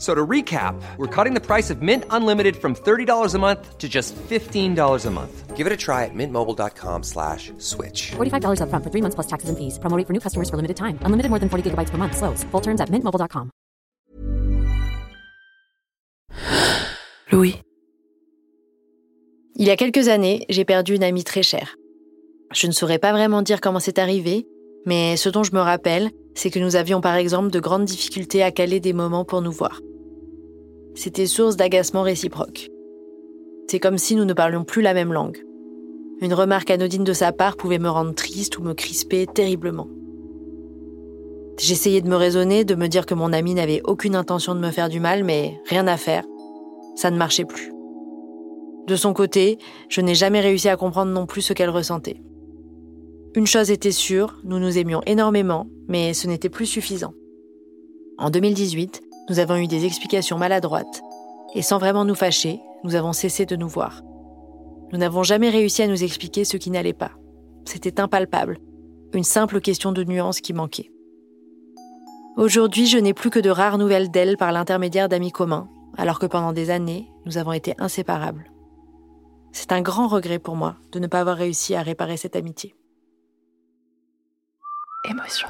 [0.00, 3.86] So to recap, we're cutting the price of Mint Unlimited from $30 a month to
[3.86, 5.56] just $15 a month.
[5.56, 8.12] Give it a try at mintmobile.com slash switch.
[8.16, 9.78] $45 upfront for three months plus taxes and fees.
[9.78, 10.98] Promo rate for new customers for limited time.
[11.04, 12.16] Unlimited more than 40 gigabytes per month.
[12.16, 12.44] Slows.
[12.50, 13.50] Full terms at mintmobile.com.
[17.32, 17.60] Louis.
[19.56, 21.76] Il y a quelques années, j'ai perdu une amie très chère.
[22.54, 24.46] Je ne saurais pas vraiment dire comment c'est arrivé,
[24.86, 28.42] mais ce dont je me rappelle, c'est que nous avions par exemple de grandes difficultés
[28.42, 29.78] à caler des moments pour nous voir.
[30.94, 32.70] C'était source d'agacement réciproque.
[33.68, 35.38] C'est comme si nous ne parlions plus la même langue.
[36.20, 39.88] Une remarque anodine de sa part pouvait me rendre triste ou me crisper terriblement.
[41.58, 44.70] J'essayais de me raisonner, de me dire que mon amie n'avait aucune intention de me
[44.70, 46.24] faire du mal, mais rien à faire.
[46.96, 47.72] Ça ne marchait plus.
[48.86, 52.20] De son côté, je n'ai jamais réussi à comprendre non plus ce qu'elle ressentait.
[53.36, 57.14] Une chose était sûre, nous nous aimions énormément, mais ce n'était plus suffisant.
[58.18, 61.02] En 2018, nous avons eu des explications maladroites,
[61.54, 64.02] et sans vraiment nous fâcher, nous avons cessé de nous voir.
[64.92, 67.12] Nous n'avons jamais réussi à nous expliquer ce qui n'allait pas.
[67.64, 68.58] C'était impalpable,
[69.14, 70.90] une simple question de nuance qui manquait.
[72.36, 76.26] Aujourd'hui, je n'ai plus que de rares nouvelles d'elle par l'intermédiaire d'amis communs, alors que
[76.26, 78.50] pendant des années, nous avons été inséparables.
[79.52, 82.74] C'est un grand regret pour moi de ne pas avoir réussi à réparer cette amitié.
[85.08, 85.48] Émotion.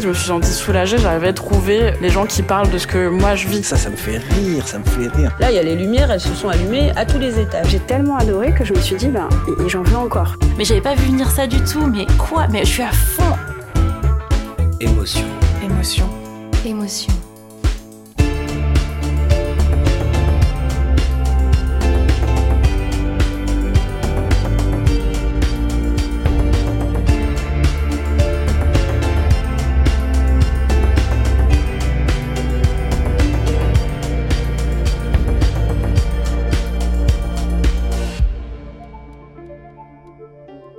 [0.00, 3.34] Je me suis sentie soulagée, j'avais trouvé les gens qui parlent de ce que moi
[3.34, 3.64] je vis.
[3.64, 5.34] Ça, ça me fait rire, ça me fait rire.
[5.40, 7.66] Là, il y a les lumières, elles se sont allumées à tous les étages.
[7.68, 9.28] J'ai tellement adoré que je me suis dit, ben,
[9.66, 10.36] j'en veux encore.
[10.56, 12.46] Mais j'avais pas vu venir ça du tout, mais quoi?
[12.48, 13.24] Mais je suis à fond
[14.80, 15.26] Émotion.
[15.64, 16.08] Émotion.
[16.64, 17.12] Émotion.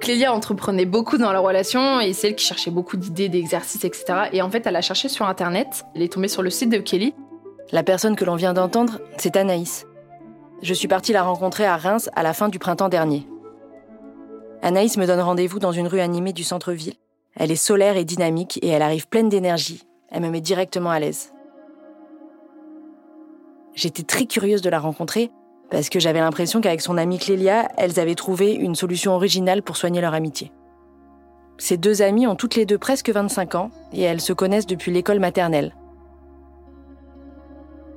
[0.10, 4.30] Clélia entreprenait beaucoup dans la relation et c'est elle qui cherchait beaucoup d'idées, d'exercices, etc.
[4.34, 5.86] Et en fait, elle a cherché sur Internet.
[5.94, 7.14] Elle est tombée sur le site de Kelly.
[7.72, 9.86] La personne que l'on vient d'entendre, c'est Anaïs.
[10.64, 13.28] Je suis partie la rencontrer à Reims à la fin du printemps dernier.
[14.64, 16.96] Anaïs me donne rendez-vous dans une rue animée du centre-ville.
[17.36, 19.84] Elle est solaire et dynamique et elle arrive pleine d'énergie.
[20.10, 21.34] Elle me met directement à l'aise.
[23.76, 25.30] J'étais très curieuse de la rencontrer
[25.72, 29.78] parce que j'avais l'impression qu'avec son amie Clélia, elles avaient trouvé une solution originale pour
[29.78, 30.52] soigner leur amitié.
[31.58, 34.92] Ces deux amies ont toutes les deux presque 25 ans et elles se connaissent depuis
[34.92, 35.76] l'école maternelle.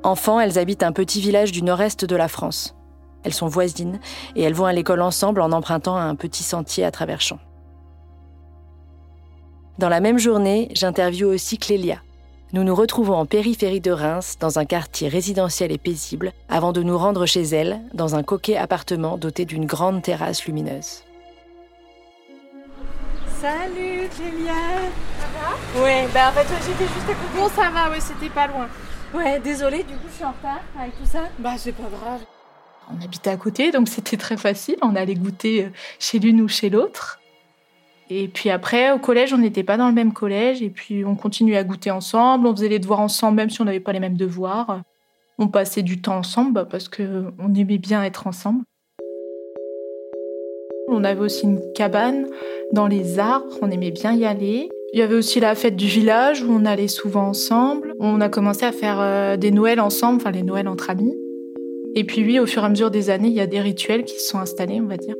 [0.02, 2.74] Enfants, elles habitent un petit village du nord-est de la France.
[3.22, 4.00] Elles sont voisines
[4.34, 7.38] et elles vont à l'école ensemble en empruntant un petit sentier à travers champs.
[9.78, 12.02] Dans la même journée, j'interviewe aussi Clélia.
[12.54, 16.82] Nous nous retrouvons en périphérie de Reims, dans un quartier résidentiel et paisible, avant de
[16.82, 21.02] nous rendre chez elle, dans un coquet appartement doté d'une grande terrasse lumineuse.
[23.40, 24.52] Salut Clélia
[25.18, 25.82] Ça va?
[25.82, 27.38] Ouais, bah en fait j'étais juste à côté.
[27.38, 28.68] Bon ça va, ouais, c'était pas loin.
[29.14, 31.20] Ouais, désolée, du coup je suis en retard avec tout ça.
[31.38, 32.20] Bah c'est pas grave.
[32.90, 34.76] On habitait à côté, donc c'était très facile.
[34.82, 37.18] On allait goûter chez l'une ou chez l'autre.
[38.10, 40.62] Et puis après, au collège, on n'était pas dans le même collège.
[40.62, 42.46] Et puis on continuait à goûter ensemble.
[42.46, 44.82] On faisait les devoirs ensemble, même si on n'avait pas les mêmes devoirs.
[45.38, 48.62] On passait du temps ensemble bah, parce qu'on aimait bien être ensemble.
[50.88, 52.26] On avait aussi une cabane
[52.72, 53.58] dans les arbres.
[53.62, 54.68] On aimait bien y aller.
[54.92, 57.94] Il y avait aussi la fête du village où on allait souvent ensemble.
[57.98, 61.16] On a commencé à faire euh, des Noëls ensemble, enfin les Noëls entre amis.
[61.94, 64.04] Et puis oui, au fur et à mesure des années, il y a des rituels
[64.04, 65.14] qui se sont installés, on va dire.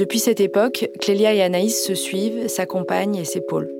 [0.00, 3.70] Depuis cette époque, Clélia et Anaïs se suivent, s'accompagnent et s'épaulent.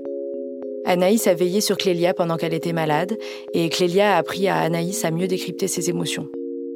[0.85, 3.17] Anaïs a veillé sur Clélia pendant qu'elle était malade
[3.55, 6.29] et Clélia a appris à Anaïs à mieux décrypter ses émotions.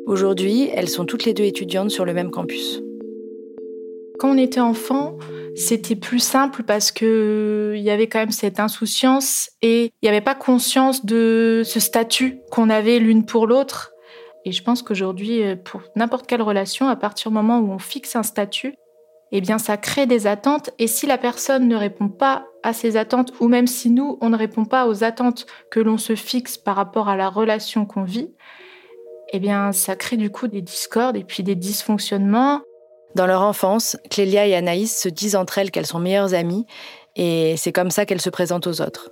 [0.07, 2.81] Aujourd'hui, elles sont toutes les deux étudiantes sur le même campus.
[4.19, 5.19] Quand on était enfant,
[5.55, 10.09] c'était plus simple parce que il y avait quand même cette insouciance et il n'y
[10.09, 13.93] avait pas conscience de ce statut qu'on avait l'une pour l'autre.
[14.47, 18.17] Et je pense qu'aujourd'hui, pour n'importe quelle relation, à partir du moment où on fixe
[18.17, 18.75] un statut,
[19.37, 20.71] eh bien, ça crée des attentes.
[20.79, 24.31] Et si la personne ne répond pas à ces attentes, ou même si nous, on
[24.31, 28.05] ne répond pas aux attentes que l'on se fixe par rapport à la relation qu'on
[28.05, 28.33] vit,
[29.33, 32.61] eh bien, ça crée du coup des discordes et puis des dysfonctionnements.
[33.17, 36.65] Dans leur enfance, Clélia et Anaïs se disent entre elles qu'elles sont meilleures amies,
[37.17, 39.11] et c'est comme ça qu'elles se présentent aux autres.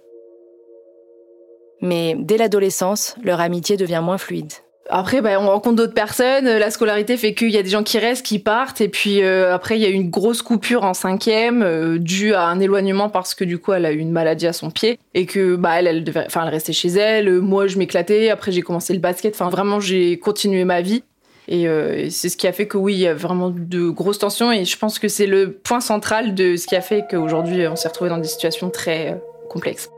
[1.81, 4.53] Mais dès l'adolescence, leur amitié devient moins fluide.
[4.95, 6.45] Après, bah, on rencontre d'autres personnes.
[6.45, 8.83] La scolarité fait qu'il y a des gens qui restent, qui partent.
[8.83, 12.35] Et puis euh, après, il y a eu une grosse coupure en cinquième euh, due
[12.35, 14.99] à un éloignement parce que du coup, elle a eu une maladie à son pied
[15.15, 17.41] et que bah elle, elle devait, enfin, elle restait chez elle.
[17.41, 18.29] Moi, je m'éclatais.
[18.29, 19.35] Après, j'ai commencé le basket.
[19.35, 21.03] Enfin, vraiment, j'ai continué ma vie.
[21.49, 24.19] Et euh, c'est ce qui a fait que oui, il y a vraiment de grosses
[24.19, 24.53] tensions.
[24.53, 27.77] Et je pense que c'est le point central de ce qui a fait qu'aujourd'hui, on
[27.77, 29.19] s'est retrouvé dans des situations très
[29.49, 29.89] complexes.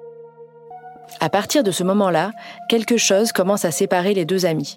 [1.21, 2.33] À partir de ce moment-là,
[2.69, 4.77] quelque chose commence à séparer les deux amis.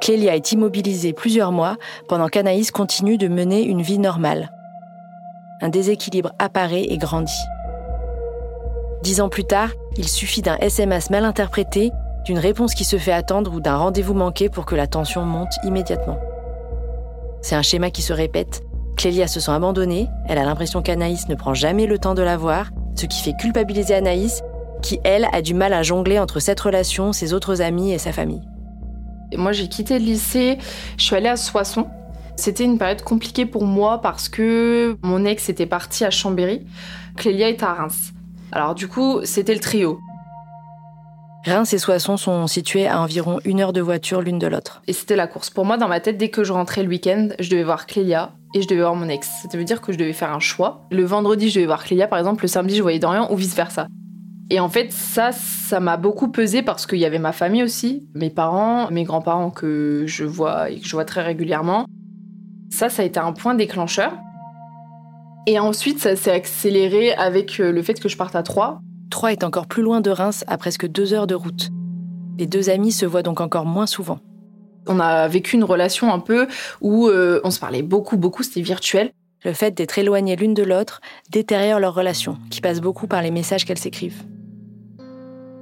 [0.00, 1.76] Clélia est immobilisée plusieurs mois
[2.08, 4.50] pendant qu'Anaïs continue de mener une vie normale.
[5.60, 7.32] Un déséquilibre apparaît et grandit.
[9.02, 11.90] Dix ans plus tard, il suffit d'un SMS mal interprété,
[12.24, 15.52] d'une réponse qui se fait attendre ou d'un rendez-vous manqué pour que la tension monte
[15.64, 16.18] immédiatement.
[17.40, 18.62] C'est un schéma qui se répète.
[18.96, 22.36] Clélia se sent abandonnée, elle a l'impression qu'Anaïs ne prend jamais le temps de la
[22.36, 24.42] voir, ce qui fait culpabiliser Anaïs
[24.82, 28.12] qui, elle, a du mal à jongler entre cette relation, ses autres amis et sa
[28.12, 28.42] famille.
[29.36, 30.58] Moi, j'ai quitté le lycée,
[30.96, 31.86] je suis allée à Soissons.
[32.36, 36.64] C'était une période compliquée pour moi parce que mon ex était parti à Chambéry,
[37.16, 38.12] Clélia est à Reims.
[38.52, 39.98] Alors du coup, c'était le trio.
[41.44, 44.82] Reims et Soissons sont situés à environ une heure de voiture l'une de l'autre.
[44.86, 45.50] Et c'était la course.
[45.50, 48.32] Pour moi, dans ma tête, dès que je rentrais le week-end, je devais voir Clélia
[48.54, 49.28] et je devais voir mon ex.
[49.50, 50.86] Ça veut dire que je devais faire un choix.
[50.90, 53.88] Le vendredi, je devais voir Clélia, par exemple, le samedi, je voyais Dorian ou vice-versa.
[54.50, 58.06] Et en fait, ça, ça m'a beaucoup pesé parce qu'il y avait ma famille aussi,
[58.14, 61.86] mes parents, mes grands-parents que je vois et que je vois très régulièrement.
[62.70, 64.12] Ça, ça a été un point déclencheur.
[65.46, 68.80] Et ensuite, ça s'est accéléré avec euh, le fait que je parte à Troyes.
[69.10, 71.70] Troyes est encore plus loin de Reims, à presque deux heures de route.
[72.38, 74.18] Les deux amis se voient donc encore moins souvent.
[74.86, 76.46] On a vécu une relation un peu
[76.80, 79.10] où euh, on se parlait beaucoup, beaucoup, c'était virtuel.
[79.44, 83.30] Le fait d'être éloignées l'une de l'autre détériore leur relation, qui passe beaucoup par les
[83.30, 84.24] messages qu'elles s'écrivent.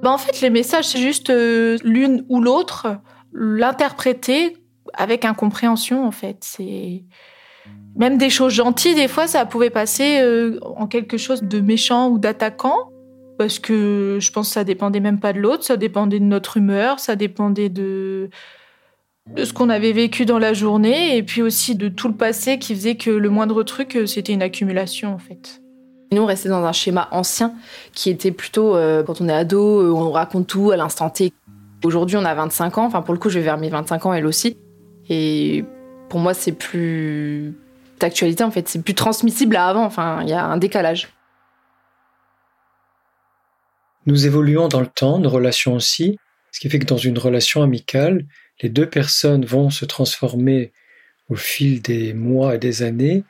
[0.07, 3.01] Bah, en fait, les messages, c'est juste euh, l'une ou l'autre,
[3.33, 4.57] l'interpréter
[4.95, 6.37] avec incompréhension, en fait.
[6.43, 7.03] C'est
[7.97, 12.09] même des choses gentilles, des fois, ça pouvait passer euh, en quelque chose de méchant
[12.09, 12.93] ou d'attaquant,
[13.37, 16.57] parce que je pense que ça dépendait même pas de l'autre, ça dépendait de notre
[16.57, 18.31] humeur, ça dépendait de
[19.35, 22.61] de ce qu'on avait vécu dans la journée, et puis aussi de tout le passé
[22.61, 25.61] qui faisait que le moindre truc, euh, c'était une accumulation, en fait.
[26.13, 27.55] Nous, on restait dans un schéma ancien
[27.93, 31.33] qui était plutôt, euh, quand on est ado, euh, on raconte tout à l'instant T.
[31.85, 32.85] Aujourd'hui, on a 25 ans.
[32.85, 34.57] Enfin, pour le coup, je vais vers mes 25 ans, elle aussi.
[35.09, 35.65] Et
[36.09, 37.55] pour moi, c'est plus
[37.99, 38.69] d'actualité, en fait.
[38.69, 39.85] C'est plus transmissible à avant.
[39.85, 41.09] Enfin, il y a un décalage.
[44.07, 46.17] Nous évoluons dans le temps, nos relations aussi.
[46.53, 48.25] Ce qui fait que dans une relation amicale,
[48.63, 50.73] les deux personnes vont se transformer
[51.29, 53.25] au fil des mois et des années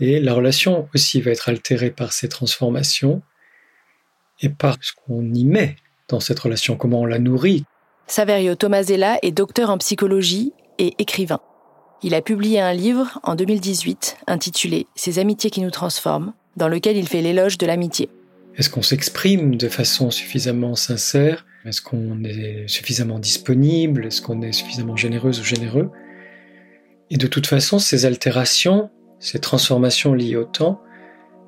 [0.00, 3.22] et la relation aussi va être altérée par ces transformations
[4.40, 5.76] et par ce qu'on y met
[6.08, 7.64] dans cette relation, comment on la nourrit.
[8.06, 11.40] Saverio Tomasella est docteur en psychologie et écrivain.
[12.02, 16.96] Il a publié un livre en 2018 intitulé Ces amitiés qui nous transforment, dans lequel
[16.96, 18.08] il fait l'éloge de l'amitié.
[18.56, 21.44] Est-ce qu'on s'exprime de façon suffisamment sincère?
[21.64, 24.06] Est-ce qu'on est suffisamment disponible?
[24.06, 25.90] Est-ce qu'on est suffisamment généreuse ou généreux?
[27.10, 28.90] Et de toute façon, ces altérations,
[29.20, 30.80] ces transformations liées au temps,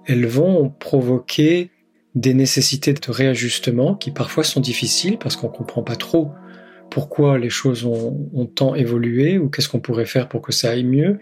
[0.06, 1.70] elles vont provoquer
[2.14, 6.32] des nécessités de réajustement qui parfois sont difficiles parce qu'on ne comprend pas trop
[6.90, 10.70] pourquoi les choses ont, ont tant évolué ou qu'est-ce qu'on pourrait faire pour que ça
[10.70, 11.20] aille mieux.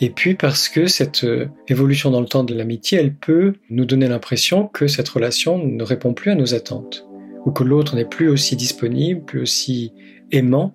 [0.00, 3.84] Et puis parce que cette euh, évolution dans le temps de l'amitié, elle peut nous
[3.84, 7.06] donner l'impression que cette relation ne répond plus à nos attentes
[7.44, 9.92] ou que l'autre n'est plus aussi disponible, plus aussi
[10.30, 10.74] aimant,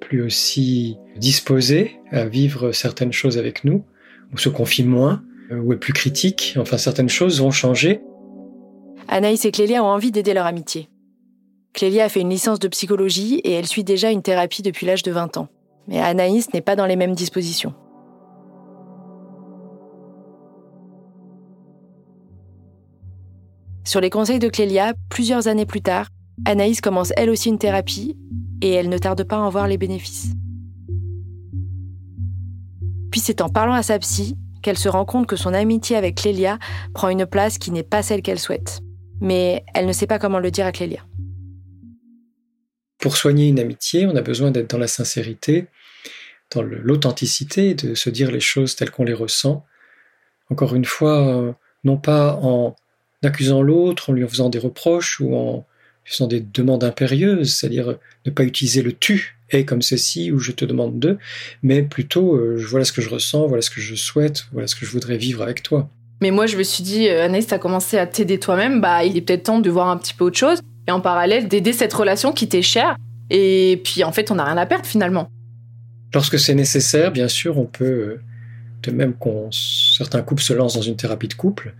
[0.00, 3.84] plus aussi disposé à vivre certaines choses avec nous
[4.36, 6.56] ou se confie moins, euh, ou est plus critique.
[6.60, 8.02] Enfin, certaines choses vont changer.
[9.08, 10.90] Anaïs et Clélia ont envie d'aider leur amitié.
[11.72, 15.02] Clélia a fait une licence de psychologie et elle suit déjà une thérapie depuis l'âge
[15.02, 15.48] de 20 ans.
[15.88, 17.72] Mais Anaïs n'est pas dans les mêmes dispositions.
[23.84, 26.08] Sur les conseils de Clélia, plusieurs années plus tard,
[26.44, 28.18] Anaïs commence elle aussi une thérapie
[28.60, 30.32] et elle ne tarde pas à en voir les bénéfices.
[33.10, 36.16] Puis c'est en parlant à sa psy qu'elle se rend compte que son amitié avec
[36.16, 36.58] Clélia
[36.92, 38.80] prend une place qui n'est pas celle qu'elle souhaite.
[39.20, 41.00] Mais elle ne sait pas comment le dire à Clélia.
[42.98, 45.66] Pour soigner une amitié, on a besoin d'être dans la sincérité,
[46.54, 49.64] dans l'authenticité, de se dire les choses telles qu'on les ressent.
[50.50, 51.52] Encore une fois, euh,
[51.84, 52.74] non pas en
[53.22, 55.66] accusant l'autre, en lui faisant des reproches ou en
[56.06, 60.52] faisant des demandes impérieuses, c'est-à-dire ne pas utiliser le tu et comme ceci ou je
[60.52, 61.18] te demande de,
[61.62, 64.74] mais plutôt euh, voilà ce que je ressens, voilà ce que je souhaite, voilà ce
[64.74, 65.88] que je voudrais vivre avec toi.
[66.20, 69.16] Mais moi je me suis dit, euh, Anaïs, t'as commencé à t'aider toi-même, bah il
[69.16, 71.92] est peut-être temps de voir un petit peu autre chose et en parallèle d'aider cette
[71.92, 72.96] relation qui t'est chère.
[73.30, 75.28] Et puis en fait on n'a rien à perdre finalement.
[76.14, 78.20] Lorsque c'est nécessaire, bien sûr, on peut, euh,
[78.84, 81.74] de même qu'on certains couples se lancent dans une thérapie de couple,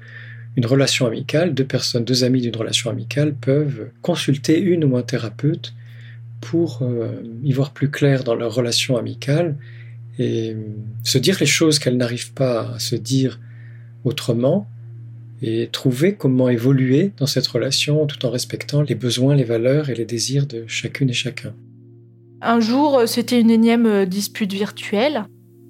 [0.57, 5.03] une relation amicale, deux personnes, deux amis d'une relation amicale peuvent consulter une ou un
[5.03, 5.75] thérapeute
[6.41, 9.57] pour euh, y voir plus clair dans leur relation amicale
[10.19, 10.57] et euh,
[11.05, 13.39] se dire les choses qu'elles n'arrivent pas à se dire
[14.05, 14.67] autrement
[15.43, 19.95] et trouver comment évoluer dans cette relation tout en respectant les besoins, les valeurs et
[19.95, 21.53] les désirs de chacune et chacun.
[22.41, 25.25] Un jour, euh, c'était une énième dispute virtuelle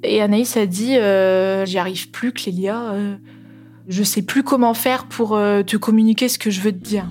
[0.05, 3.19] et Anaïs a dit J'y arrive plus, Clélia.
[3.89, 7.07] Je sais plus comment faire pour te communiquer ce que je veux te dire.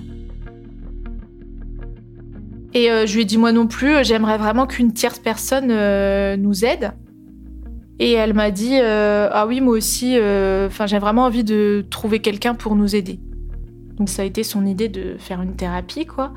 [2.76, 5.70] Et euh, je lui ai dit moi non plus, euh, j'aimerais vraiment qu'une tierce personne
[5.70, 6.92] euh, nous aide.
[7.98, 12.54] Et elle m'a dit ah oui moi aussi, enfin j'ai vraiment envie de trouver quelqu'un
[12.54, 13.18] pour nous aider.
[13.96, 16.34] Donc ça a été son idée de faire une thérapie quoi.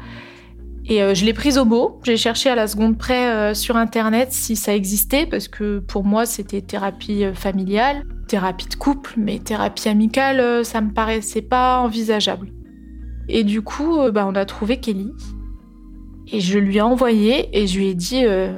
[0.91, 1.99] Et je l'ai prise au mot.
[2.03, 6.25] J'ai cherché à la seconde près sur internet si ça existait parce que pour moi
[6.25, 12.47] c'était thérapie familiale, thérapie de couple, mais thérapie amicale ça me paraissait pas envisageable.
[13.27, 15.11] Et du coup bah, on a trouvé Kelly
[16.31, 18.53] et je lui ai envoyé et je lui ai dit, euh,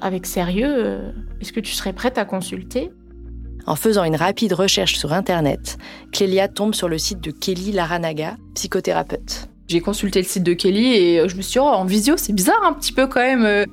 [0.00, 2.90] avec sérieux, euh, est-ce que tu serais prête à consulter?
[3.66, 5.78] En faisant une rapide recherche sur Internet,
[6.12, 9.48] Clélia tombe sur le site de Kelly Laranaga, psychothérapeute.
[9.72, 12.18] J'ai consulté le site de Kelly et euh, je me suis dit, oh, en visio,
[12.18, 13.64] c'est bizarre un petit peu quand même.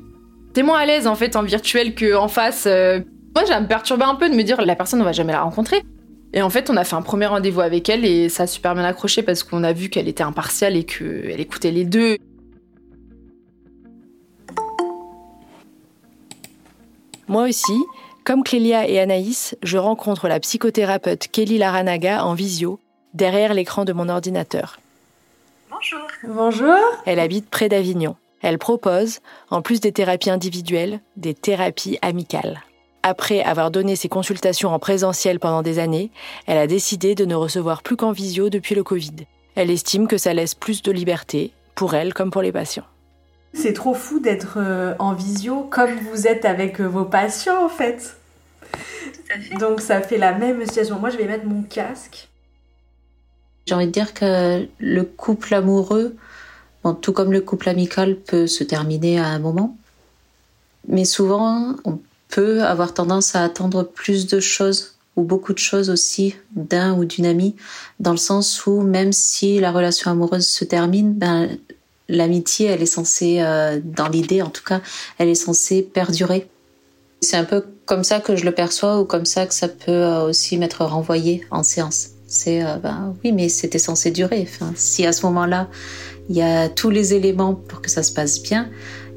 [0.54, 2.66] T'es moins à l'aise en fait en virtuel qu'en face.
[2.66, 5.84] Moi, ça me un peu de me dire, la personne, on va jamais la rencontrer.
[6.34, 8.76] Et en fait, on a fait un premier rendez-vous avec elle et ça a super
[8.76, 12.16] bien accroché parce qu'on a vu qu'elle était impartiale et qu'elle écoutait les deux.
[17.28, 17.84] Moi aussi,
[18.24, 22.80] comme Clélia et Anaïs, je rencontre la psychothérapeute Kelly Laranaga en visio,
[23.14, 24.80] derrière l'écran de mon ordinateur.
[25.70, 26.08] Bonjour.
[26.24, 26.78] Bonjour.
[27.06, 28.16] Elle habite près d'Avignon.
[28.42, 29.20] Elle propose,
[29.52, 32.62] en plus des thérapies individuelles, des thérapies amicales.
[33.04, 36.12] Après avoir donné ses consultations en présentiel pendant des années,
[36.48, 39.28] elle a décidé de ne recevoir plus qu'en visio depuis le Covid.
[39.56, 42.86] Elle estime que ça laisse plus de liberté, pour elle comme pour les patients.
[43.54, 47.70] C'est trop fou d'être euh, en visio comme vous êtes avec euh, vos patients en
[47.70, 48.16] fait.
[49.60, 51.00] Donc ça fait la même situation.
[51.00, 52.29] Moi je vais mettre mon casque.
[53.70, 56.16] J'ai envie de dire que le couple amoureux,
[57.02, 59.78] tout comme le couple amical, peut se terminer à un moment.
[60.88, 62.00] Mais souvent, on
[62.30, 67.06] peut avoir tendance à attendre plus de choses ou beaucoup de choses aussi d'un ou
[67.06, 67.56] d'une amie,
[68.00, 71.56] dans le sens où même si la relation amoureuse se termine, ben,
[72.08, 74.82] l'amitié, elle est censée, euh, dans l'idée en tout cas,
[75.20, 76.50] elle est censée perdurer.
[77.22, 79.92] C'est un peu comme ça que je le perçois ou comme ça que ça peut
[79.92, 82.14] euh, aussi m'être renvoyé en séance.
[82.30, 84.48] C'est, euh, ben oui, mais c'était censé durer.
[84.76, 85.68] Si à ce moment-là,
[86.30, 88.70] il y a tous les éléments pour que ça se passe bien,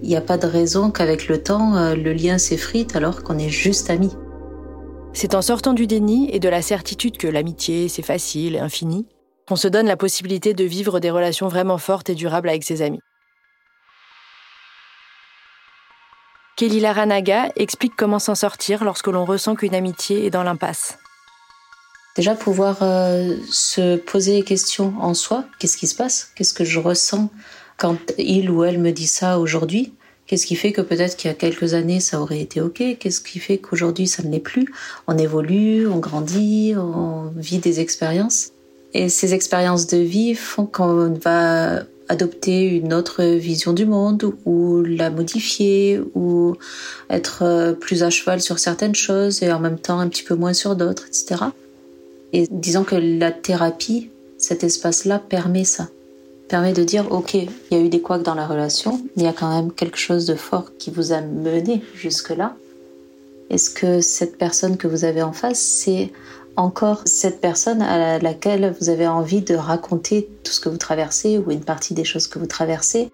[0.02, 3.50] il n'y a pas de raison qu'avec le temps, le lien s'effrite alors qu'on est
[3.50, 4.12] juste amis.
[5.12, 9.06] C'est en sortant du déni et de la certitude que l'amitié, c'est facile et infini,
[9.46, 12.80] qu'on se donne la possibilité de vivre des relations vraiment fortes et durables avec ses
[12.80, 13.00] amis.
[16.56, 20.98] Kelly Laranaga explique comment s'en sortir lorsque l'on ressent qu'une amitié est dans l'impasse.
[22.14, 26.30] Déjà pouvoir euh, se poser des questions en soi, qu'est-ce qui se passe?
[26.34, 27.30] Qu'est-ce que je ressens
[27.78, 29.94] quand il ou elle me dit ça aujourd'hui?
[30.26, 32.82] Qu'est-ce qui fait que peut-être qu'il y a quelques années ça aurait été ok?
[32.98, 34.66] Qu'est-ce qui fait qu'aujourd'hui ça ne l'est plus?
[35.06, 38.50] On évolue, on grandit, on vit des expériences.
[38.92, 44.82] Et ces expériences de vie font qu'on va adopter une autre vision du monde ou
[44.82, 46.56] la modifier ou
[47.08, 50.52] être plus à cheval sur certaines choses et en même temps un petit peu moins
[50.52, 51.44] sur d'autres, etc.
[52.32, 55.88] Et disons que la thérapie, cet espace-là permet ça.
[56.48, 59.24] Permet de dire, ok, il y a eu des couacs dans la relation, mais il
[59.24, 62.56] y a quand même quelque chose de fort qui vous a mené jusque-là.
[63.50, 66.10] Est-ce que cette personne que vous avez en face, c'est
[66.56, 71.38] encore cette personne à laquelle vous avez envie de raconter tout ce que vous traversez
[71.38, 73.10] ou une partie des choses que vous traversez?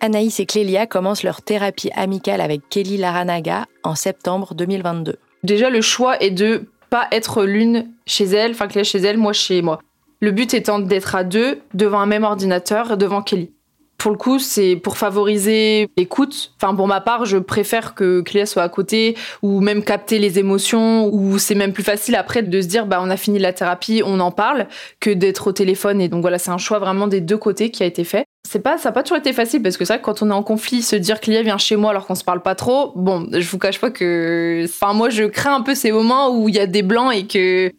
[0.00, 5.16] Anaïs et Clélia commencent leur thérapie amicale avec Kelly Laranaga en septembre 2022.
[5.44, 6.64] Déjà, le choix est de
[7.10, 9.80] être l'une chez elle, enfin Cléa chez elle, moi chez moi.
[10.20, 13.50] Le but étant d'être à deux devant un même ordinateur, devant Kelly.
[13.98, 16.52] Pour le coup, c'est pour favoriser l'écoute.
[16.56, 20.38] Enfin, pour ma part, je préfère que Cléa soit à côté ou même capter les
[20.38, 23.52] émotions ou c'est même plus facile après de se dire, bah, on a fini la
[23.52, 24.66] thérapie, on en parle
[25.00, 26.00] que d'être au téléphone.
[26.00, 28.23] Et donc voilà, c'est un choix vraiment des deux côtés qui a été fait.
[28.46, 30.30] C'est pas, ça n'a pas toujours été facile parce que c'est vrai que quand on
[30.30, 32.92] est en conflit, se dire Cléa vient chez moi alors qu'on se parle pas trop,
[32.94, 36.48] bon, je vous cache pas que, enfin, moi, je crains un peu ces moments où
[36.48, 37.72] il y a des blancs et que,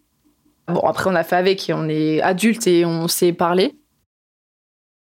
[0.67, 3.75] bon, après, on a fait avec et on est adulte et on sait parler.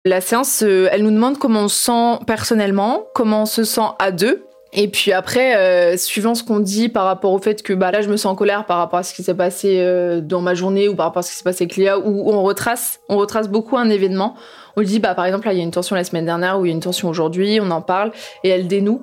[0.05, 3.81] La séance, euh, elle nous demande comment on se sent personnellement, comment on se sent
[3.97, 4.45] à deux.
[4.71, 8.01] Et puis après, euh, suivant ce qu'on dit par rapport au fait que bah, là,
[8.01, 10.53] je me sens en colère par rapport à ce qui s'est passé euh, dans ma
[10.53, 13.17] journée ou par rapport à ce qui s'est passé avec Léa, où on retrace, on
[13.17, 14.35] retrace beaucoup un événement.
[14.79, 16.69] On dit, bah, par exemple, il y a une tension la semaine dernière ou il
[16.69, 18.13] y a une tension aujourd'hui, on en parle
[18.45, 19.01] et elle dénoue.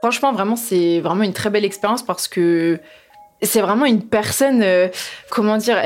[0.00, 2.80] Franchement, vraiment, c'est vraiment une très belle expérience parce que
[3.42, 4.88] c'est vraiment une personne, euh,
[5.28, 5.76] comment dire,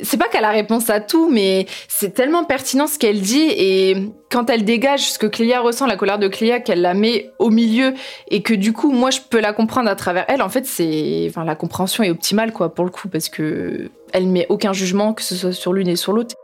[0.00, 4.10] c'est pas qu'elle a réponse à tout, mais c'est tellement pertinent ce qu'elle dit et
[4.32, 7.50] quand elle dégage ce que Cléa ressent, la colère de Cléa, qu'elle la met au
[7.50, 7.94] milieu
[8.32, 10.42] et que du coup, moi, je peux la comprendre à travers elle.
[10.42, 14.26] En fait, c'est, enfin, la compréhension est optimale, quoi, pour le coup, parce que elle
[14.26, 16.34] met aucun jugement, que ce soit sur l'une et sur l'autre.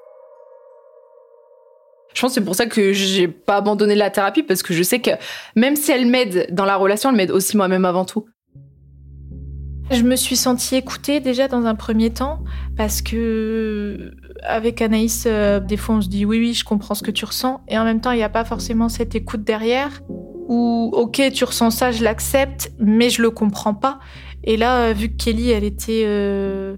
[2.15, 4.83] Je pense que c'est pour ça que j'ai pas abandonné la thérapie parce que je
[4.83, 5.11] sais que
[5.57, 8.27] même si elle m'aide dans la relation, elle m'aide aussi moi-même avant tout.
[9.91, 12.45] Je me suis sentie écoutée déjà dans un premier temps
[12.77, 14.13] parce que
[14.43, 17.25] avec Anaïs, euh, des fois on se dit oui oui je comprends ce que tu
[17.25, 21.33] ressens et en même temps il n'y a pas forcément cette écoute derrière où ok
[21.33, 23.99] tu ressens ça je l'accepte mais je le comprends pas
[24.45, 26.77] et là euh, vu que Kelly elle était euh,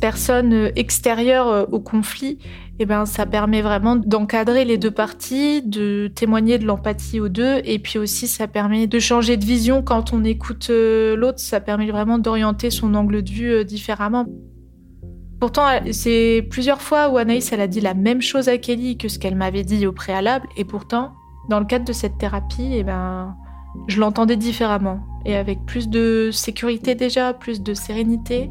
[0.00, 2.38] personne extérieure au conflit
[2.80, 7.60] eh ben, ça permet vraiment d'encadrer les deux parties, de témoigner de l'empathie aux deux,
[7.64, 11.60] et puis aussi ça permet de changer de vision quand on écoute euh, l'autre, ça
[11.60, 14.26] permet vraiment d'orienter son angle de vue euh, différemment.
[15.38, 19.08] Pourtant, c'est plusieurs fois où Anaïs elle a dit la même chose à Kelly que
[19.08, 21.12] ce qu'elle m'avait dit au préalable, et pourtant,
[21.48, 23.36] dans le cadre de cette thérapie, eh ben,
[23.86, 28.50] je l'entendais différemment, et avec plus de sécurité déjà, plus de sérénité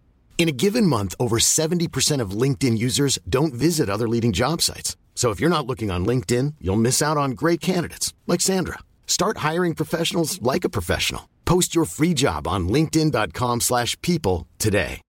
[0.41, 4.97] In a given month, over 70% of LinkedIn users don't visit other leading job sites.
[5.13, 8.79] So if you're not looking on LinkedIn, you'll miss out on great candidates like Sandra.
[9.05, 11.29] Start hiring professionals like a professional.
[11.45, 15.01] Post your free job on linkedin.com/people today.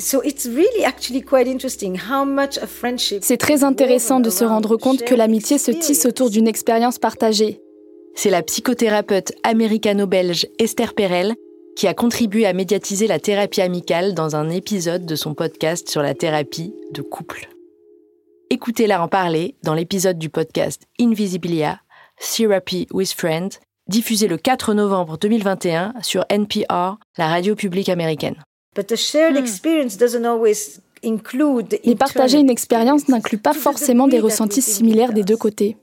[0.00, 4.44] So it's really actually quite interesting how much a friendship C'est très intéressant de se
[4.44, 7.60] rendre compte que l'amitié se tisse autour d'une expérience partagée.
[8.20, 11.36] C'est la psychothérapeute américano-belge Esther Perel
[11.76, 16.02] qui a contribué à médiatiser la thérapie amicale dans un épisode de son podcast sur
[16.02, 17.48] la thérapie de couple.
[18.50, 21.80] Écoutez-la en parler dans l'épisode du podcast Invisibilia,
[22.18, 28.42] Therapy with Friends, diffusé le 4 novembre 2021 sur NPR, la radio publique américaine.
[28.76, 28.82] Mais
[31.94, 35.76] partager une expérience n'inclut pas forcément des ressentis similaires des deux côtés.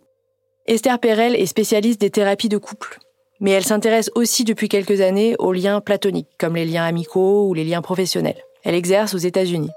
[0.67, 2.97] Esther Perel est spécialiste des thérapies de couple,
[3.39, 7.53] mais elle s'intéresse aussi depuis quelques années aux liens platoniques, comme les liens amicaux ou
[7.53, 8.43] les liens professionnels.
[8.63, 9.69] Elle exerce aux États-Unis.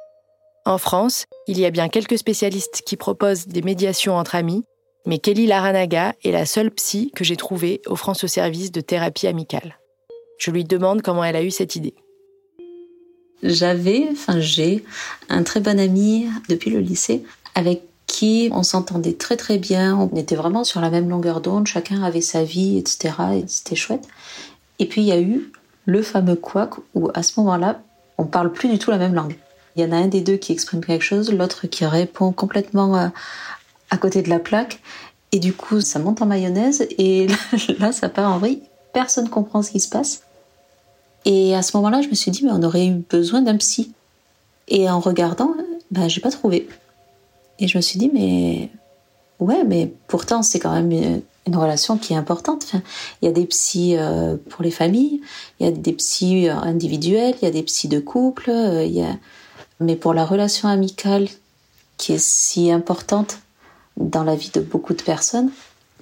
[0.65, 4.65] En France, il y a bien quelques spécialistes qui proposent des médiations entre amis,
[5.05, 9.27] mais Kelly Laranaga est la seule psy que j'ai trouvée offrant ce service de thérapie
[9.27, 9.79] amicale.
[10.39, 11.95] Je lui demande comment elle a eu cette idée
[13.43, 14.85] j'avais, enfin j'ai,
[15.29, 17.23] un très bon ami depuis le lycée
[17.55, 17.83] avec
[18.53, 22.21] on s'entendait très très bien, on était vraiment sur la même longueur d'onde, chacun avait
[22.21, 23.15] sa vie, etc.
[23.35, 24.07] Et c'était chouette.
[24.79, 25.53] Et puis il y a eu
[25.87, 27.81] le fameux couac où à ce moment-là,
[28.19, 29.37] on parle plus du tout la même langue.
[29.77, 32.97] Il y en a un des deux qui exprime quelque chose, l'autre qui répond complètement
[32.97, 33.13] à,
[33.91, 34.81] à, côté de la plaque.
[35.31, 37.29] Et du coup, ça monte en mayonnaise et
[37.79, 38.63] là, ça part en vrille.
[38.93, 40.23] Personne comprend ce qui se passe.
[41.25, 43.93] Et à ce moment-là, je me suis dit, mais on aurait eu besoin d'un psy.
[44.67, 45.55] Et en regardant,
[45.91, 46.69] ben, j'ai pas trouvé.
[47.59, 48.71] Et je me suis dit, mais
[49.41, 51.23] ouais, mais pourtant, c'est quand même une,
[51.57, 52.65] relation qui est importante.
[52.65, 52.83] Enfin,
[53.23, 55.23] il y a des psys euh, pour les familles,
[55.59, 58.93] il y a des psys individuels, il y a des psys de couple, euh, il
[58.93, 59.17] y a...
[59.81, 61.27] mais pour la relation amicale
[61.97, 63.39] qui est si importante
[63.97, 65.51] dans la vie de beaucoup de personnes,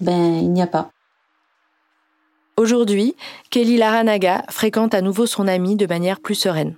[0.01, 0.91] ben, il n'y a pas.
[2.57, 3.15] Aujourd'hui,
[3.51, 6.75] Kelly Laranaga fréquente à nouveau son amie de manière plus sereine.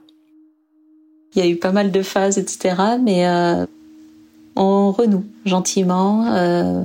[1.35, 2.75] Il y a eu pas mal de phases, etc.
[3.03, 3.65] Mais euh,
[4.59, 6.27] on renoue gentiment.
[6.33, 6.83] Euh,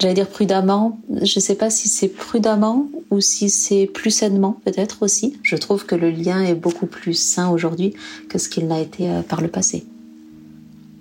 [0.00, 1.00] J'allais dire prudemment.
[1.10, 5.36] Je ne sais pas si c'est prudemment ou si c'est plus sainement, peut-être aussi.
[5.42, 7.94] Je trouve que le lien est beaucoup plus sain aujourd'hui
[8.28, 9.86] que ce qu'il n'a été euh, par le passé.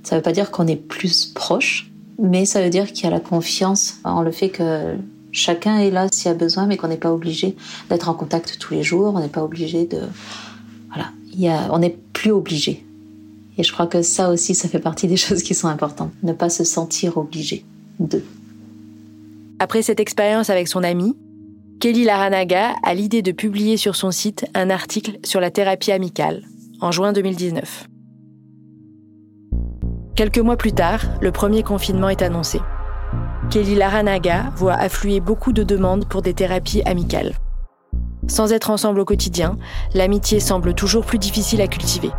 [0.02, 3.08] Ça ne veut pas dire qu'on est plus proche, mais ça veut dire qu'il y
[3.08, 4.96] a la confiance en le fait que
[5.32, 7.56] chacun est là s'il y a besoin, mais qu'on n'est pas obligé
[7.90, 10.00] d'être en contact tous les jours, on n'est pas obligé de...
[10.88, 11.68] Voilà, il y a...
[11.72, 12.87] on n'est plus obligé.
[13.58, 16.12] Et je crois que ça aussi, ça fait partie des choses qui sont importantes.
[16.24, 17.66] Ne pas se sentir obligé
[18.00, 18.24] de.
[19.60, 21.16] Après cette expérience avec son ami,
[21.80, 26.44] Kelly Laranaga a l'idée de publier sur son site un article sur la thérapie amicale,
[26.82, 27.88] en juin 2019.
[30.16, 32.60] Quelques mois plus tard, le premier confinement est annoncé.
[33.52, 37.36] Kelly Laranaga voit affluer beaucoup de demandes pour des thérapies amicales.
[38.28, 39.58] Sans être ensemble au quotidien,
[39.94, 42.10] l'amitié semble toujours plus difficile à cultiver.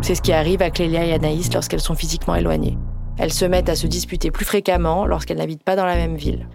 [0.00, 2.78] C'est ce qui arrive à Clélia et Anaïs lorsqu'elles sont physiquement éloignées.
[3.18, 6.46] Elles se mettent à se disputer plus fréquemment lorsqu'elles n'habitent pas dans la même ville.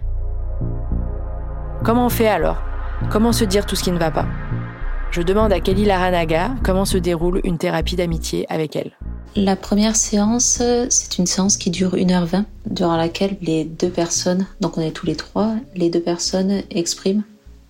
[1.84, 2.62] Comment on fait alors?
[3.10, 4.26] Comment se dire tout ce qui ne va pas?
[5.10, 8.92] Je demande à Kelly Laranaga comment se déroule une thérapie d'amitié avec elle.
[9.36, 14.78] La première séance, c'est une séance qui dure 1h20, durant laquelle les deux personnes, donc
[14.78, 17.24] on est tous les trois, les deux personnes expriment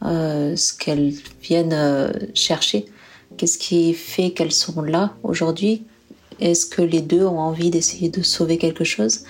[0.05, 2.87] euh, ce qu'elles viennent euh, chercher.
[3.37, 5.85] Qu'est-ce qui fait qu'elles sont là aujourd'hui?
[6.41, 9.21] Est-ce que les deux ont envie d'essayer de sauver quelque chose?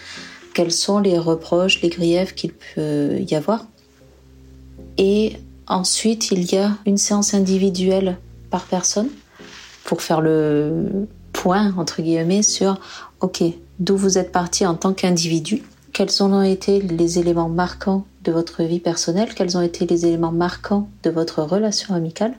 [0.55, 3.67] Quels sont les reproches, les griefs qu'il peut y avoir?
[4.99, 5.37] Et
[5.67, 8.19] ensuite, il y a une séance individuelle
[8.51, 9.09] par personne
[9.85, 12.79] pour faire le point, entre guillemets, sur,
[13.21, 13.43] OK,
[13.79, 15.62] d'où vous êtes parti en tant qu'individu,
[15.93, 20.33] quels ont été les éléments marquants de votre vie personnelle, quels ont été les éléments
[20.33, 22.35] marquants de votre relation amicale?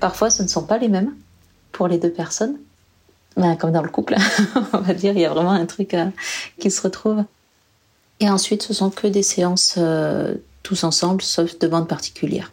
[0.00, 1.14] Parfois, ce ne sont pas les mêmes
[1.72, 2.56] pour les deux personnes.
[3.36, 4.16] Ben, comme dans le couple,
[4.72, 6.06] on va dire, il y a vraiment un truc euh,
[6.58, 7.22] qui se retrouve.
[8.20, 12.52] Et ensuite, ce sont que des séances euh, tous ensemble, sauf demande particulière.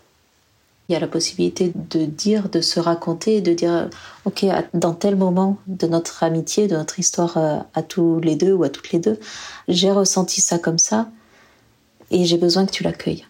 [0.89, 3.89] Il y a la possibilité de dire, de se raconter, de dire,
[4.25, 8.51] ok, dans tel moment de notre amitié, de notre histoire euh, à tous les deux
[8.51, 9.17] ou à toutes les deux,
[9.69, 11.07] j'ai ressenti ça comme ça
[12.11, 13.25] et j'ai besoin que tu l'accueilles.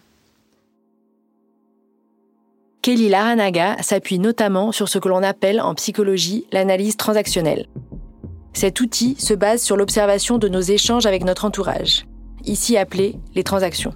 [2.84, 7.66] Kelly Laranaga s'appuie notamment sur ce que l'on appelle en psychologie l'analyse transactionnelle.
[8.52, 12.04] Cet outil se base sur l'observation de nos échanges avec notre entourage,
[12.44, 13.94] ici appelés les transactions.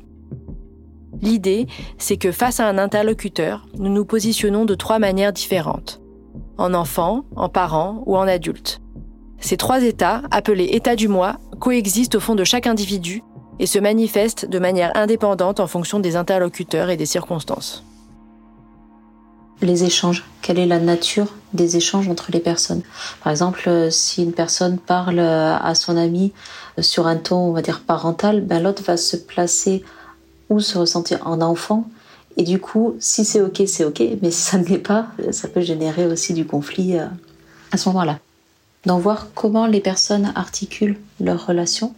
[1.20, 1.66] L'idée,
[1.98, 6.00] c'est que face à un interlocuteur, nous nous positionnons de trois manières différentes.
[6.56, 8.80] En enfant, en parent ou en adulte.
[9.38, 13.22] Ces trois états, appelés états du moi, coexistent au fond de chaque individu
[13.58, 17.84] et se manifestent de manière indépendante en fonction des interlocuteurs et des circonstances.
[19.60, 22.82] Les échanges, quelle est la nature des échanges entre les personnes?
[23.24, 26.32] Par exemple, si une personne parle à son ami
[26.80, 29.84] sur un ton, on va dire parental, ben l'autre va se placer
[30.48, 31.88] ou se ressentir en enfant.
[32.36, 35.48] Et du coup, si c'est ok, c'est ok, mais si ça ne l'est pas, ça
[35.48, 37.06] peut générer aussi du conflit euh,
[37.72, 38.20] à ce moment-là.
[38.86, 41.94] D'en voir comment les personnes articulent leurs relations.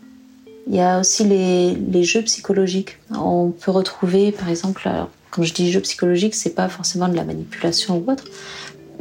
[0.66, 2.98] Il y a aussi les jeux psychologiques.
[3.14, 4.88] On peut retrouver, par exemple,
[5.30, 8.24] quand je dis jeux psychologiques, c'est pas forcément de la manipulation ou autre,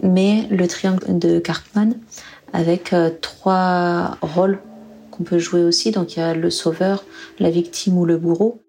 [0.03, 1.95] mais le triangle de Cartman
[2.53, 4.59] avec euh, trois rôles
[5.11, 5.91] qu'on peut jouer aussi.
[5.91, 7.03] Donc il y a le sauveur,
[7.39, 8.61] la victime ou le bourreau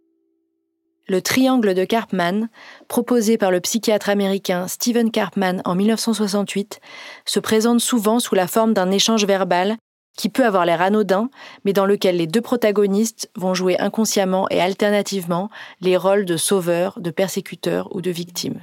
[1.10, 2.46] le triangle de Karpman,
[2.86, 6.80] proposé par le psychiatre américain Stephen Karpman en 1968,
[7.24, 9.76] se présente souvent sous la forme d'un échange verbal
[10.16, 11.30] qui peut avoir l'air anodin,
[11.64, 17.00] mais dans lequel les deux protagonistes vont jouer inconsciemment et alternativement les rôles de sauveur,
[17.00, 18.60] de persécuteur ou de victime.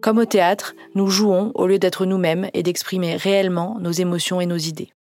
[0.00, 4.46] Comme au théâtre, nous jouons au lieu d'être nous-mêmes et d'exprimer réellement nos émotions et
[4.46, 4.92] nos idées.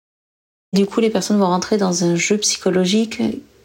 [0.73, 3.21] Du coup, les personnes vont rentrer dans un jeu psychologique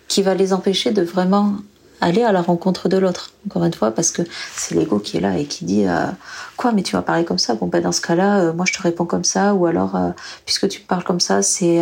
[0.09, 1.57] qui va les empêcher de vraiment
[2.03, 4.23] aller à la rencontre de l'autre, encore une fois, parce que
[4.57, 6.07] c'est l'ego qui est là et qui dit euh,
[6.57, 7.55] Quoi, mais tu vas parler comme ça?
[7.55, 10.11] Bon, ben dans ce cas-là, euh, moi je te réponds comme ça, ou alors, euh,
[10.45, 11.81] puisque tu parles comme ça, c'est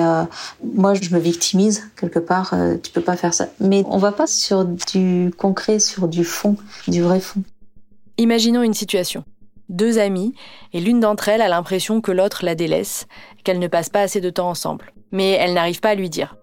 [0.62, 3.48] moi je me victimise quelque part, tu peux pas faire ça.
[3.60, 6.56] Mais on va pas sur du concret, sur du fond,
[6.86, 7.42] du vrai fond.
[8.18, 9.24] Imaginons une situation.
[9.70, 10.34] Deux amies,
[10.72, 13.06] et l'une d'entre elles a l'impression que l'autre la délaisse,
[13.44, 14.92] qu'elle ne passe pas assez de temps ensemble.
[15.12, 16.36] Mais elle n'arrive pas à lui dire.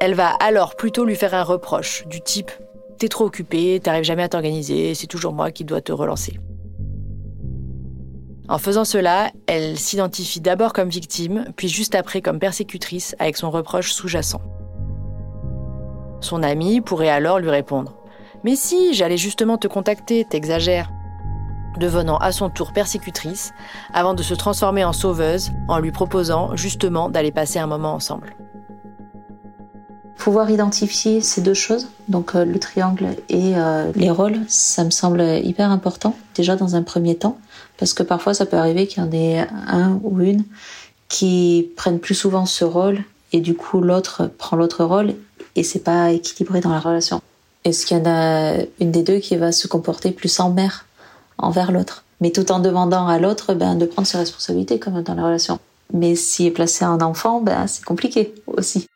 [0.00, 2.52] Elle va alors plutôt lui faire un reproche, du type
[2.98, 6.38] T'es trop occupé, t'arrives jamais à t'organiser, c'est toujours moi qui dois te relancer.
[8.48, 13.50] En faisant cela, elle s'identifie d'abord comme victime, puis juste après comme persécutrice avec son
[13.50, 14.40] reproche sous-jacent.
[16.20, 17.94] Son ami pourrait alors lui répondre
[18.44, 20.90] Mais si, j'allais justement te contacter, t'exagères.
[21.78, 23.52] Devenant à son tour persécutrice,
[23.92, 28.34] avant de se transformer en sauveuse en lui proposant justement d'aller passer un moment ensemble.
[30.18, 34.90] Pouvoir identifier ces deux choses, donc euh, le triangle et euh, les rôles, ça me
[34.90, 37.38] semble hyper important, déjà dans un premier temps,
[37.78, 40.44] parce que parfois ça peut arriver qu'il y en ait un ou une
[41.08, 43.02] qui prennent plus souvent ce rôle
[43.32, 45.14] et du coup l'autre prend l'autre rôle
[45.56, 47.22] et c'est pas équilibré dans la relation.
[47.64, 50.86] Est-ce qu'il y en a une des deux qui va se comporter plus en mère
[51.38, 55.14] envers l'autre, mais tout en demandant à l'autre ben, de prendre ses responsabilités comme dans
[55.14, 55.58] la relation.
[55.92, 58.88] Mais s'il est placé un enfant, ben, c'est compliqué aussi.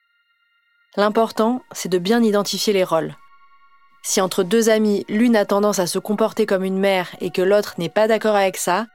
[0.96, 3.16] L'important, c'est de bien identifier les rôles.
[4.02, 7.40] Si entre deux amis, l'une a tendance à se comporter comme une mère et que
[7.40, 8.86] l'autre n'est pas d'accord avec ça,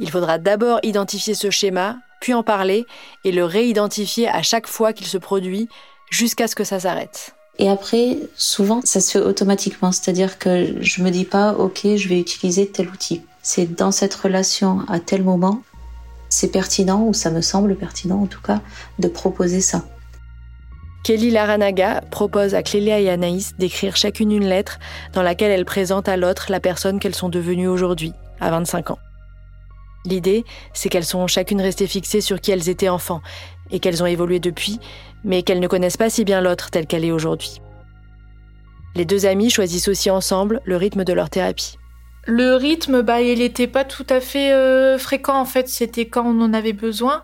[0.00, 2.86] il faudra d'abord identifier ce schéma, puis en parler
[3.22, 5.68] et le réidentifier à chaque fois qu'il se produit
[6.10, 7.36] jusqu'à ce que ça s'arrête.
[7.60, 12.08] Et après, souvent, ça se fait automatiquement, c'est-à-dire que je me dis pas, ok, je
[12.08, 13.22] vais utiliser tel outil.
[13.42, 15.62] C'est dans cette relation à tel moment,
[16.30, 18.60] c'est pertinent, ou ça me semble pertinent en tout cas,
[18.98, 19.84] de proposer ça.
[21.04, 24.78] Kelly Laranaga propose à Clélia et Anaïs d'écrire chacune une lettre
[25.12, 28.98] dans laquelle elles présentent à l'autre la personne qu'elles sont devenues aujourd'hui, à 25 ans.
[30.06, 33.20] L'idée, c'est qu'elles sont chacune restées fixées sur qui elles étaient enfants
[33.70, 34.80] et qu'elles ont évolué depuis,
[35.24, 37.60] mais qu'elles ne connaissent pas si bien l'autre telle qu'elle est aujourd'hui.
[38.94, 41.76] Les deux amies choisissent aussi ensemble le rythme de leur thérapie.
[42.26, 46.24] Le rythme, bah, il n'était pas tout à fait euh, fréquent en fait, c'était quand
[46.24, 47.22] on en avait besoin.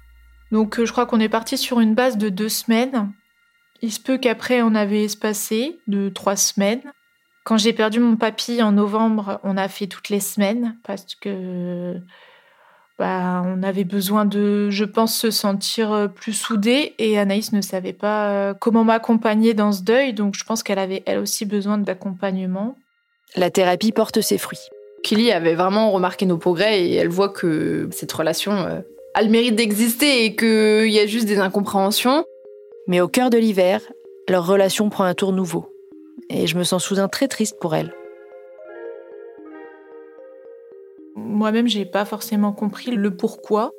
[0.52, 3.10] Donc euh, je crois qu'on est parti sur une base de deux semaines.
[3.82, 6.82] Il se peut qu'après on avait espacé de trois semaines.
[7.44, 11.96] Quand j'ai perdu mon papy en novembre, on a fait toutes les semaines parce que
[13.00, 17.62] bah, on avait besoin de, je pense, se sentir euh, plus soudés et Anaïs ne
[17.62, 21.46] savait pas euh, comment m'accompagner dans ce deuil, donc je pense qu'elle avait elle aussi
[21.46, 22.76] besoin d'accompagnement.
[23.36, 24.68] La thérapie porte ses fruits.
[25.02, 28.80] Kelly avait vraiment remarqué nos progrès et elle voit que cette relation euh,
[29.14, 32.26] a le mérite d'exister et qu'il y a juste des incompréhensions.
[32.90, 33.80] Mais au cœur de l'hiver,
[34.28, 35.72] leur relation prend un tour nouveau.
[36.28, 37.94] Et je me sens soudain très triste pour elle.
[41.14, 43.70] Moi-même, j'ai pas forcément compris le pourquoi.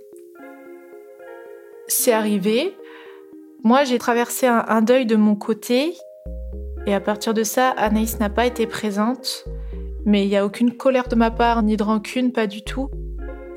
[1.89, 2.73] C'est arrivé.
[3.65, 5.93] Moi, j'ai traversé un, deuil de mon côté.
[6.85, 9.43] Et à partir de ça, Anaïs n'a pas été présente.
[10.05, 12.89] Mais il n'y a aucune colère de ma part, ni de rancune, pas du tout.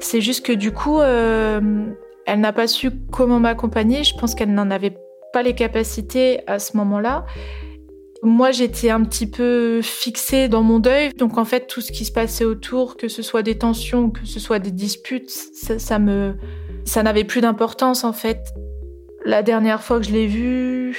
[0.01, 1.61] C'est juste que du coup, euh,
[2.27, 4.03] elle n'a pas su comment m'accompagner.
[4.03, 4.97] Je pense qu'elle n'en avait
[5.35, 7.27] pas les capacités à ce moment-là.
[8.23, 11.13] Moi, j'étais un petit peu fixée dans mon deuil.
[11.19, 14.25] Donc, en fait, tout ce qui se passait autour, que ce soit des tensions, que
[14.25, 16.37] ce soit des disputes, ça, me,
[16.85, 18.39] ça n'avait plus d'importance, en fait.
[19.27, 20.97] La dernière fois que je l'ai vue,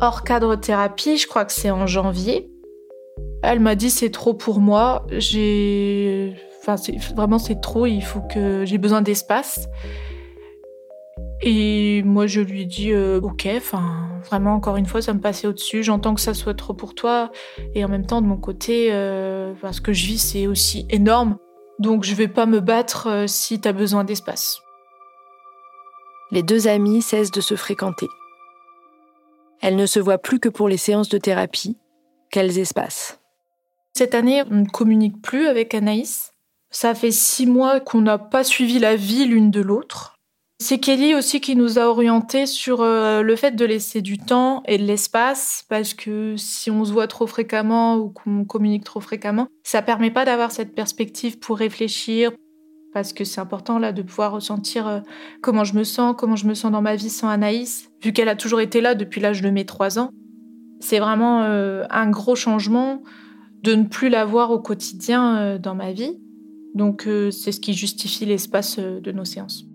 [0.00, 2.48] hors cadre thérapie, je crois que c'est en janvier.
[3.42, 5.04] Elle m'a dit c'est trop pour moi.
[5.10, 6.76] J'ai, enfin,
[7.16, 7.86] vraiment c'est trop.
[7.86, 9.66] Il faut que j'ai besoin d'espace.
[11.44, 15.48] Et moi, je lui dis euh, ok, enfin, vraiment, encore une fois, ça me passait
[15.48, 15.82] au-dessus.
[15.82, 17.32] J'entends que ça soit trop pour toi.
[17.74, 21.36] Et en même temps, de mon côté, euh, ce que je vis, c'est aussi énorme.
[21.80, 24.60] Donc, je vais pas me battre euh, si tu as besoin d'espace.
[26.30, 28.06] Les deux amies cessent de se fréquenter.
[29.60, 31.76] Elles ne se voient plus que pour les séances de thérapie,
[32.30, 33.20] qu'elles espacent.
[33.94, 36.32] Cette année, on ne communique plus avec Anaïs.
[36.70, 40.12] Ça fait six mois qu'on n'a pas suivi la vie l'une de l'autre.
[40.62, 44.62] C'est Kelly aussi qui nous a orientés sur euh, le fait de laisser du temps
[44.68, 49.00] et de l'espace, parce que si on se voit trop fréquemment ou qu'on communique trop
[49.00, 52.30] fréquemment, ça permet pas d'avoir cette perspective pour réfléchir,
[52.94, 55.00] parce que c'est important là de pouvoir ressentir euh,
[55.40, 58.28] comment je me sens, comment je me sens dans ma vie sans Anaïs, vu qu'elle
[58.28, 60.10] a toujours été là depuis l'âge de mes trois ans.
[60.78, 63.02] C'est vraiment euh, un gros changement
[63.64, 66.20] de ne plus la voir au quotidien dans ma vie.
[66.76, 69.66] Donc c'est ce qui justifie l'espace de nos séances.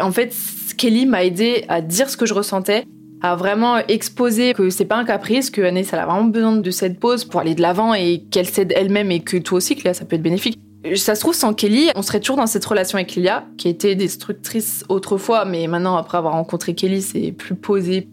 [0.00, 0.34] En fait,
[0.76, 2.84] Kelly m'a aidé à dire ce que je ressentais,
[3.20, 6.70] à vraiment exposer que c'est pas un caprice, que Anaïs elle a vraiment besoin de
[6.70, 9.94] cette pause pour aller de l'avant et qu'elle s'aide elle-même et que toi aussi, là,
[9.94, 10.58] ça peut être bénéfique.
[10.96, 13.94] Ça se trouve, sans Kelly, on serait toujours dans cette relation avec Lilia, qui était
[13.94, 18.08] destructrice autrefois, mais maintenant, après avoir rencontré Kelly, c'est plus posé.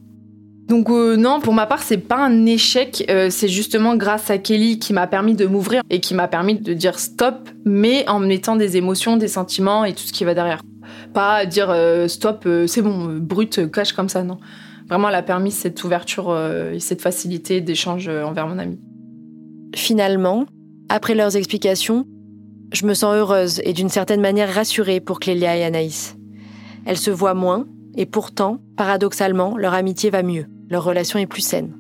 [0.67, 4.37] Donc euh, non, pour ma part, c'est pas un échec, euh, c'est justement grâce à
[4.37, 8.19] Kelly qui m'a permis de m'ouvrir et qui m'a permis de dire stop, mais en
[8.19, 10.61] mettant des émotions, des sentiments et tout ce qui va derrière.
[11.13, 14.37] Pas dire euh, stop, euh, c'est bon, euh, brut, cache comme ça, non.
[14.87, 16.35] Vraiment, elle a permis cette ouverture
[16.73, 18.79] et cette facilité d'échange envers mon ami.
[19.75, 20.47] Finalement,
[20.89, 22.07] après leurs explications,
[22.73, 26.17] je me sens heureuse et d'une certaine manière rassurée pour Clélia et Anaïs.
[26.87, 31.43] Elles se voient moins, et pourtant, paradoxalement, leur amitié va mieux, leur relation est plus
[31.43, 31.71] saine.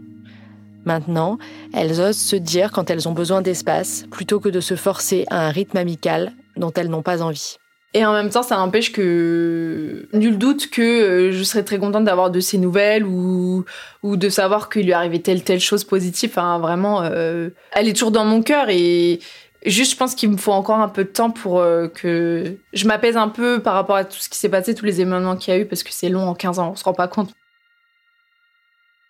[0.85, 1.39] Maintenant,
[1.73, 5.47] elles osent se dire quand elles ont besoin d'espace, plutôt que de se forcer à
[5.47, 7.57] un rythme amical dont elles n'ont pas envie.
[7.95, 12.03] Et en même temps, ça n'empêche que nul doute que euh, je serais très contente
[12.03, 13.65] d'avoir de ses nouvelles ou
[14.03, 16.29] ou de savoir qu'il lui arrivait telle telle chose positive.
[16.31, 19.19] Enfin, vraiment, euh, elle est toujours dans mon cœur et
[19.65, 22.87] juste, je pense qu'il me faut encore un peu de temps pour euh, que je
[22.87, 25.53] m'apaise un peu par rapport à tout ce qui s'est passé, tous les événements qu'il
[25.53, 27.31] y a eu, parce que c'est long en 15 ans, on se rend pas compte.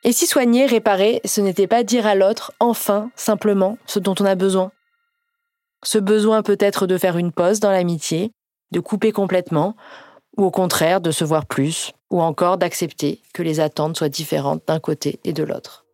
[0.03, 4.25] Et si soigner, réparer, ce n'était pas dire à l'autre, enfin, simplement, ce dont on
[4.25, 4.71] a besoin?
[5.83, 8.31] Ce besoin peut être de faire une pause dans l'amitié,
[8.71, 9.75] de couper complètement,
[10.37, 14.63] ou au contraire de se voir plus, ou encore d'accepter que les attentes soient différentes
[14.67, 15.85] d'un côté et de l'autre.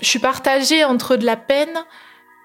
[0.00, 1.74] Je suis partagée entre de la peine,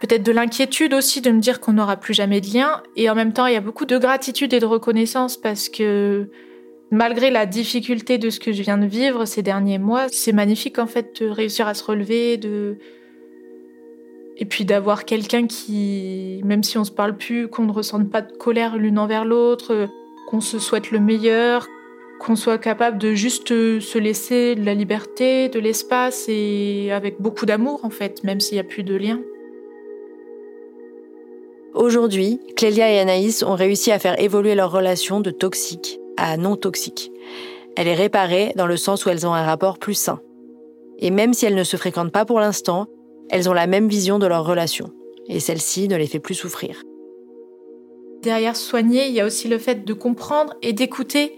[0.01, 3.15] peut-être de l'inquiétude aussi de me dire qu'on n'aura plus jamais de lien, et en
[3.15, 6.29] même temps il y a beaucoup de gratitude et de reconnaissance parce que
[6.91, 10.79] malgré la difficulté de ce que je viens de vivre ces derniers mois, c'est magnifique
[10.79, 12.77] en fait de réussir à se relever, de
[14.39, 18.21] et puis d'avoir quelqu'un qui, même si on se parle plus, qu'on ne ressente pas
[18.21, 19.87] de colère l'une envers l'autre,
[20.27, 21.67] qu'on se souhaite le meilleur,
[22.19, 27.45] qu'on soit capable de juste se laisser de la liberté, de l'espace et avec beaucoup
[27.45, 29.19] d'amour en fait, même s'il n'y a plus de lien.
[31.73, 36.55] Aujourd'hui, Clélia et Anaïs ont réussi à faire évoluer leur relation de toxique à non
[36.55, 37.11] toxique.
[37.75, 40.19] Elle est réparée dans le sens où elles ont un rapport plus sain.
[40.97, 42.87] Et même si elles ne se fréquentent pas pour l'instant,
[43.29, 44.91] elles ont la même vision de leur relation,
[45.27, 46.81] et celle-ci ne les fait plus souffrir.
[48.21, 51.35] Derrière soigner, il y a aussi le fait de comprendre et d'écouter.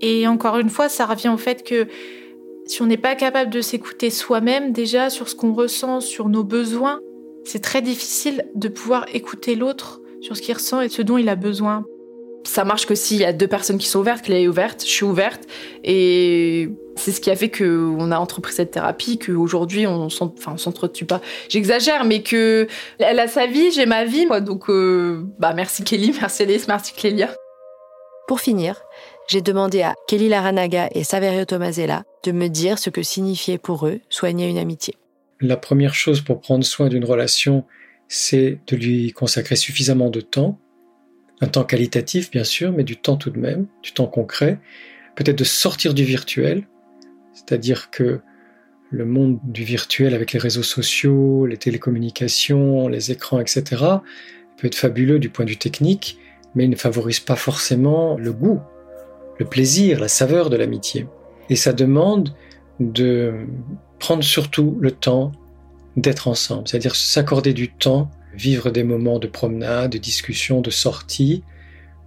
[0.00, 1.88] Et encore une fois, ça revient au fait que
[2.66, 6.44] si on n'est pas capable de s'écouter soi-même déjà sur ce qu'on ressent, sur nos
[6.44, 7.00] besoins,
[7.44, 11.28] c'est très difficile de pouvoir écouter l'autre sur ce qu'il ressent et ce dont il
[11.28, 11.84] a besoin
[12.44, 14.90] ça marche que s'il y a deux personnes qui sont ouvertes, qu'elle est ouverte, je
[14.90, 15.42] suis ouverte.
[15.84, 21.20] Et c'est ce qui a fait qu'on a entrepris cette thérapie, qu'aujourd'hui on s'entretue pas.
[21.48, 22.66] J'exagère, mais que
[22.98, 24.40] elle a sa vie, j'ai ma vie, moi.
[24.40, 27.30] Donc, euh, bah merci Kelly, merci Alice, merci Clélia.
[28.28, 28.82] Pour finir,
[29.28, 33.86] j'ai demandé à Kelly Laranaga et Saverio Tomasella de me dire ce que signifiait pour
[33.86, 34.94] eux soigner une amitié.
[35.40, 37.64] La première chose pour prendre soin d'une relation,
[38.06, 40.58] c'est de lui consacrer suffisamment de temps
[41.42, 44.60] un temps qualitatif bien sûr, mais du temps tout de même, du temps concret,
[45.16, 46.68] peut-être de sortir du virtuel,
[47.34, 48.20] c'est-à-dire que
[48.90, 53.62] le monde du virtuel avec les réseaux sociaux, les télécommunications, les écrans, etc.,
[54.58, 56.18] peut être fabuleux du point de vue technique,
[56.54, 58.60] mais il ne favorise pas forcément le goût,
[59.38, 61.06] le plaisir, la saveur de l'amitié.
[61.48, 62.34] Et ça demande
[62.80, 63.46] de
[63.98, 65.32] prendre surtout le temps
[65.96, 71.42] d'être ensemble, c'est-à-dire s'accorder du temps vivre des moments de promenade, de discussion, de sortie,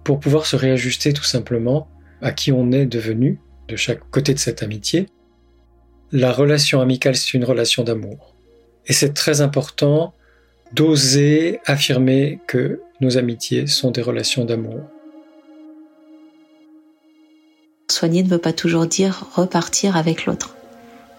[0.04, 1.88] pour pouvoir se réajuster tout simplement
[2.20, 5.06] à qui on est devenu de chaque côté de cette amitié.
[6.18, 8.32] La relation amicale, c'est une relation d'amour.
[8.86, 10.14] Et c'est très important
[10.72, 14.80] d'oser affirmer que nos amitiés sont des relations d'amour.
[17.90, 20.56] Soigner ne veut pas toujours dire repartir avec l'autre.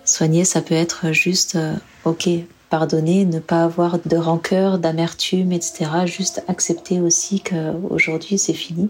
[0.03, 2.27] Soigner, ça peut être juste, euh, ok,
[2.71, 5.91] pardonner, ne pas avoir de rancœur, d'amertume, etc.
[6.07, 8.89] Juste accepter aussi qu'aujourd'hui c'est fini,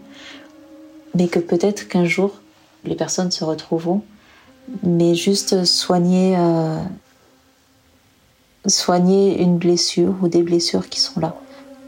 [1.16, 2.40] mais que peut-être qu'un jour
[2.86, 4.04] les personnes se retrouveront,
[4.84, 6.80] mais juste soigner, euh,
[8.66, 11.36] soigner une blessure ou des blessures qui sont là,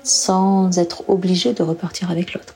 [0.03, 2.55] sans être obligé de repartir avec l'autre.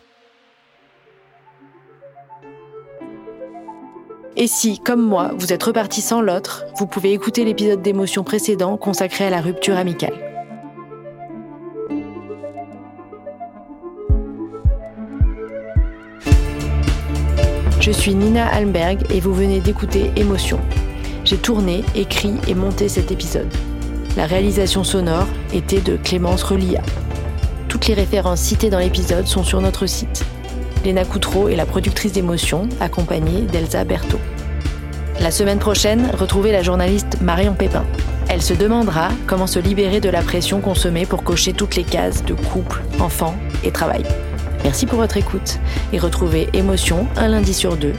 [4.35, 8.77] Et si, comme moi, vous êtes reparti sans l'autre, vous pouvez écouter l'épisode d'émotion précédent
[8.77, 10.32] consacré à la rupture amicale.
[17.83, 20.57] Je suis Nina Almberg et vous venez d'écouter Émotion.
[21.25, 23.53] J'ai tourné, écrit et monté cet épisode.
[24.15, 26.81] La réalisation sonore était de Clémence Relia.
[27.67, 30.23] Toutes les références citées dans l'épisode sont sur notre site
[30.85, 34.21] Léna Coutreau est la productrice d'émotion, accompagnée d'Elsa Berthaud.
[35.19, 37.83] La semaine prochaine, retrouvez la journaliste Marion Pépin.
[38.29, 42.23] Elle se demandera comment se libérer de la pression consommée pour cocher toutes les cases
[42.23, 44.05] de couple, enfant et travail.
[44.63, 45.59] Merci pour votre écoute
[45.91, 47.93] et retrouvez Émotion un lundi sur deux,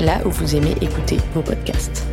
[0.00, 2.04] là où vous aimez écouter vos podcasts.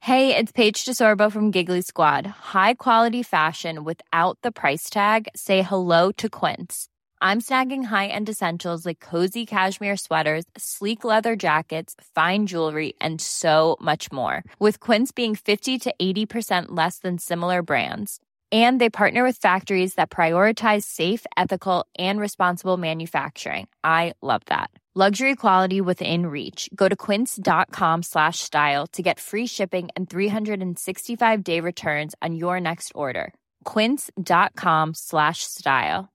[0.00, 2.26] Hey, it's Paige DeSorbo from Giggly Squad.
[2.26, 5.28] High quality fashion without the price tag.
[5.36, 6.88] Say hello to Quince.
[7.22, 13.76] I'm snagging high-end essentials like cozy cashmere sweaters, sleek leather jackets, fine jewelry, and so
[13.80, 14.42] much more.
[14.58, 18.18] With Quince being 50 to 80% less than similar brands.
[18.50, 23.68] And they partner with factories that prioritize safe, ethical, and responsible manufacturing.
[23.84, 24.70] I love that.
[24.92, 26.68] Luxury quality within reach.
[26.74, 32.58] Go to quince.com slash style to get free shipping and 365 day returns on your
[32.58, 33.32] next order.
[33.62, 36.08] Quince.com slash style.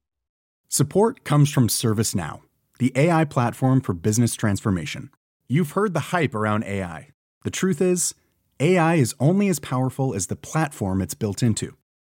[0.68, 2.42] Support comes from ServiceNow,
[2.80, 5.10] the AI platform for business transformation.
[5.48, 7.08] You've heard the hype around AI.
[7.46, 8.14] The truth is,
[8.60, 11.78] AI is only as powerful as the platform it's built into.